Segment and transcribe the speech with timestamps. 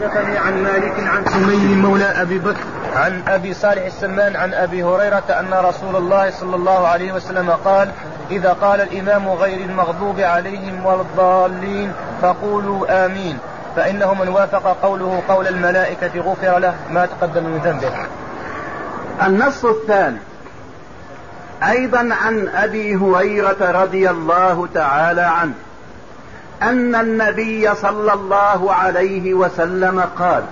[0.00, 2.64] حدثني عن مالك عن سمي مولى أبي بكر.
[2.94, 7.90] عن أبي صالح السمان عن أبي هريرة أن رسول الله صلى الله عليه وسلم قال
[8.30, 11.92] إذا قال الإمام غير المغضوب عليهم ولا الضالين
[12.22, 13.38] فقولوا آمين.
[13.76, 17.92] فإنه من وافق قوله قول الملائكة غفر له ما تقدم من ذنبه.
[19.26, 20.18] النص الثاني
[21.68, 25.54] أيضا عن أبي هريرة رضي الله تعالى عنه.
[26.62, 30.44] أن النبي صلى الله عليه وسلم قال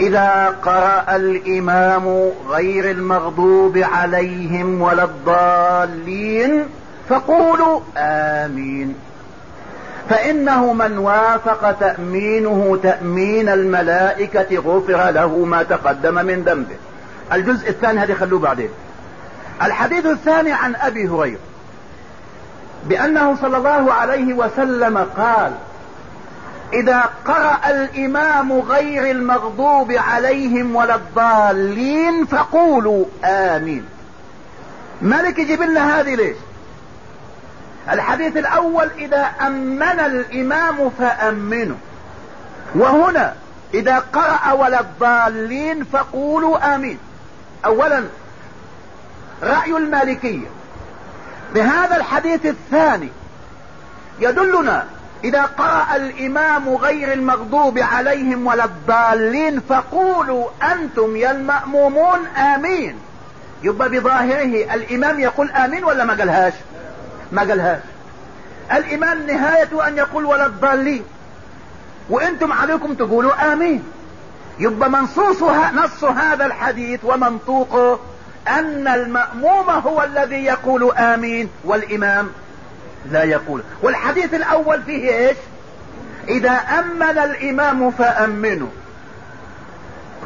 [0.00, 6.64] إذا قرأ الإمام غير المغضوب عليهم ولا الضالين
[7.08, 8.94] فقولوا آمين.
[10.10, 16.76] فإنه من وافق تأمينه تأمين الملائكة غفر له ما تقدم من ذنبه.
[17.32, 18.68] الجزء الثاني هذه خلوه بعدين.
[19.62, 21.38] الحديث الثاني عن أبي هريرة.
[22.84, 25.52] بأنه صلى الله عليه وسلم قال
[26.72, 33.84] إذا قرأ الإمام غير المغضوب عليهم ولا الضالين فقولوا آمين.
[35.02, 36.36] مالك يجيب لنا هذه ليش؟
[37.90, 41.76] الحديث الأول إذا أمن الإمام فامنوا
[42.74, 43.34] وهنا
[43.74, 46.98] إذا قرأ ولا الضالين فقولوا آمين.
[47.64, 48.04] اولا
[49.42, 50.46] رأي المالكية.
[51.54, 53.08] بهذا الحديث الثاني
[54.20, 54.84] يدلنا
[55.24, 62.98] إذا قرأ الإمام غير المغضوب عليهم ولا الضالين فقولوا أنتم يا المأمومون آمين.
[63.62, 66.52] يبقى بظاهره الإمام يقول آمين ولا ما قالهاش؟
[67.32, 67.80] ما قالهاش.
[68.72, 71.04] الإمام نهايته أن يقول ولا الضالين.
[72.10, 73.84] وإنتم عليكم تقولوا آمين.
[74.58, 78.00] يبقى منصوصها نص هذا الحديث ومنطوقه
[78.58, 82.30] أن المأموم هو الذي يقول آمين والإمام
[83.10, 83.62] لا يقول.
[83.82, 85.36] والحديث الأول فيه إيش؟
[86.28, 88.68] إذا أمن الإمام فأمنوا.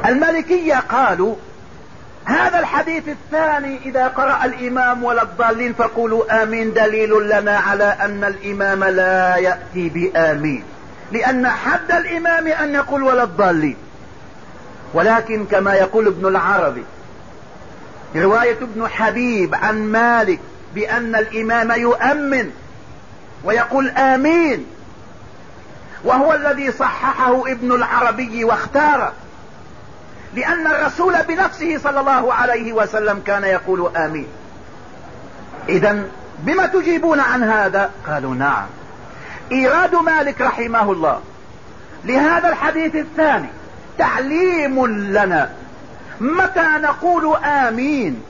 [0.05, 1.35] المالكية قالوا
[2.25, 8.83] هذا الحديث الثاني إذا قرأ الإمام ولا الضالين فقولوا آمين دليل لنا على أن الإمام
[8.83, 10.63] لا يأتي بآمين.
[11.11, 13.77] لأن حد الإمام أن يقول ولا الضالين.
[14.93, 16.83] ولكن كما يقول ابن العربي
[18.15, 20.39] رواية ابن حبيب عن مالك
[20.75, 22.51] بأن الإمام يؤمن
[23.43, 24.65] ويقول آمين.
[26.03, 29.13] وهو الذي صححه ابن العربي واختاره
[30.35, 34.27] لأن الرسول بنفسه صلى الله عليه وسلم كان يقول آمين.
[35.69, 36.03] إذا
[36.39, 38.65] بما تجيبون عن هذا؟ قالوا نعم.
[39.51, 41.19] إيراد مالك رحمه الله.
[42.05, 43.49] لهذا الحديث الثاني.
[43.97, 45.49] تعليم لنا.
[46.21, 48.23] متى نقول آمين؟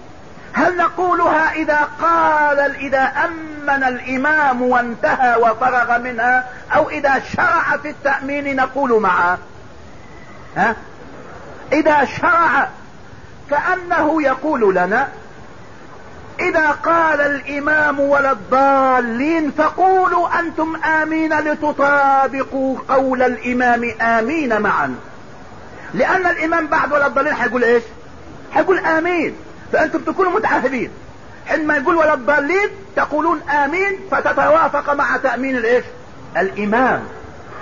[0.54, 8.56] هل نقولها إذا قال إذا أمن الإمام وانتهى وفرغ منها أو إذا شرع في التأمين
[8.56, 9.38] نقول معه؟
[10.58, 10.76] ها؟
[11.74, 12.70] إذا شرع
[13.50, 15.08] كأنه يقول لنا
[16.40, 24.96] إذا قال الإمام ولا الضالين فقولوا أنتم آمين لتطابقوا قول الإمام آمين معا.
[25.94, 27.84] لأن الإمام بعد ولا الضالين حيقول إيش؟
[28.54, 29.36] حيقول آمين.
[29.74, 30.90] فأنتم تكونوا متعهدين
[31.48, 35.86] حينما يقول ولا الضالين تقولون آمين فتتوافق مع تأمين الإيش؟
[36.38, 37.04] الإمام.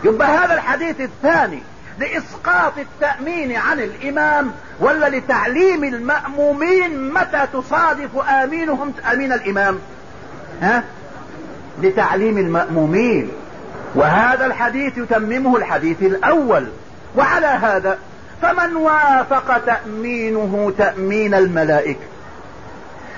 [0.03, 1.59] يبقى هذا الحديث الثاني
[1.99, 9.79] لإسقاط التأمين عن الإمام ولا لتعليم المأمومين متى تصادف آمينهم امين الإمام؟
[10.61, 10.83] ها؟
[11.81, 13.31] لتعليم المأمومين.
[13.95, 16.67] وهذا الحديث يتممه الحديث الأول.
[17.15, 17.97] وعلى هذا
[18.43, 22.05] فمن وافق تأمينه تأمين الملائكة.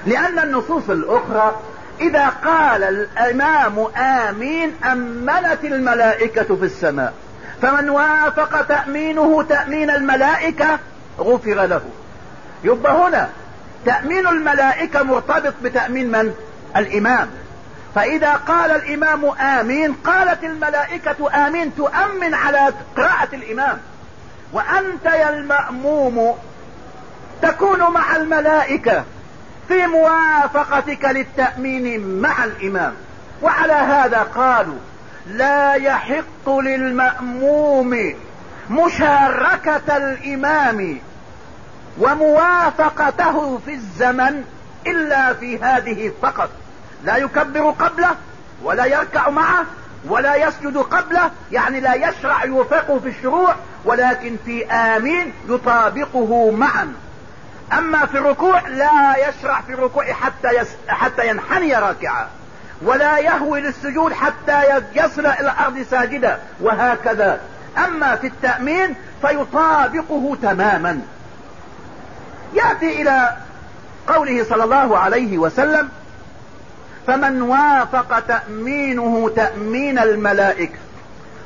[0.06, 1.56] لأن النصوص الأخرى
[2.02, 7.14] إذا قال الإمام آمين أمنت الملائكة في السماء
[7.62, 10.80] فمن وافق تأمينه تأمين الملائكة
[11.20, 11.82] غفر له.
[12.64, 13.30] يبقى هنا
[13.86, 16.34] تأمين الملائكة مرتبط بتأمين من؟
[16.78, 17.28] الإمام.
[17.96, 23.78] فإذا قال الإمام آمين قالت الملائكة آمين تؤمن على قراءة الإمام.
[24.54, 26.36] وأنت يا المأموم
[27.42, 29.04] تكون مع الملائكة
[29.68, 32.94] في موافقتك للتأمين مع الإمام.
[33.42, 34.78] وعلى هذا قالوا
[35.28, 38.14] لا يحق للمأموم
[38.70, 41.00] مشاركة الإمام
[42.00, 44.44] وموافقته في الزمن
[44.88, 46.50] إلا في هذه فقط.
[47.04, 48.16] لا يكبر قبله
[48.64, 49.66] ولا يركع معه
[50.08, 53.56] ولا يسجد قبله يعني لا يشرع يوفقه في الشروع
[53.86, 56.94] ولكن في آمين يطابقه معا.
[57.74, 62.28] أما في الركوع لا يشرع في الركوع حتى يس حتى ينحني راكعا
[62.82, 64.62] ولا يهوي للسجود حتى
[64.96, 67.40] يصل إلى الأرض ساجدا وهكذا.
[67.78, 71.02] أما في التأمين فيطابقه تماما.
[72.54, 73.38] يأتي إلى
[74.08, 75.90] قوله صلى الله عليه وسلم
[77.08, 80.80] فمن وافق تأمينه تأمين الملائكة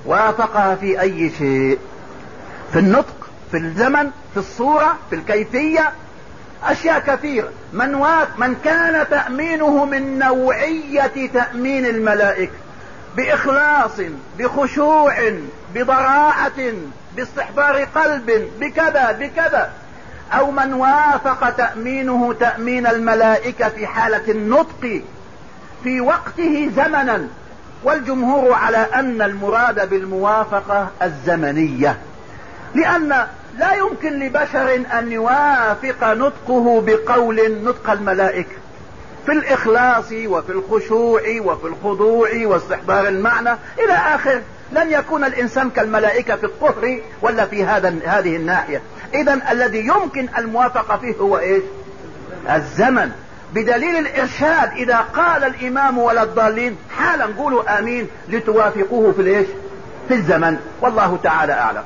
[0.06, 1.80] وافقها في أي شيء؟
[2.74, 5.92] في النطق في الزمن في الصورة في الكيفية
[6.64, 7.50] أشياء كثيرة.
[7.74, 12.54] من واف من كان تأمينه من نوعية تأمين الملائكة
[13.18, 13.92] بإخلاص
[14.40, 15.34] بخشوع
[15.76, 16.74] بضراعة
[17.16, 19.72] باستحضار قلب بكذا بكذا.
[20.32, 25.02] أو من وافق تأمينه تأمين الملائكة في حالة النطق
[25.84, 27.28] في وقته زمنا
[27.84, 31.98] والجمهور على أن المراد بالموافقة الزمنية.
[32.76, 33.28] لأن
[33.58, 38.56] لا يمكن لبشر أن يوافق نطقه بقول نطق الملائكة.
[39.26, 43.50] في الإخلاص وفي الخشوع وفي الخضوع واستحضار المعنى
[43.80, 44.42] إلى آخر
[44.72, 48.82] لن يكون الإنسان كالملائكة في الطهر ولا في هذا هذه الناحية.
[49.14, 51.64] اذا الذي يمكن الموافقة فيه هو إيش؟
[52.50, 53.12] الزمن.
[53.54, 59.48] بدليل الإرشاد إذا قال الإمام ولا الضالين حالا قولوا آمين لتوافقوه في الإيش؟
[60.08, 60.58] في الزمن.
[60.82, 61.84] والله تعالى أعلم.